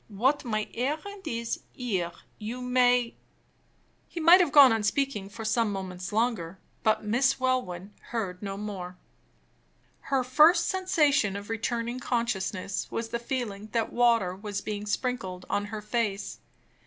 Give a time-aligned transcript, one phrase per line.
[0.07, 1.59] What my errand here is,
[2.39, 3.13] you may"
[4.09, 8.57] He might have gone on speaking for some moments longer; but Miss Welwyn heard no
[8.57, 8.97] more.
[9.99, 15.65] Her first sensation of returning consciousness was the feeling that water was being sprinkled on
[15.65, 16.39] her face.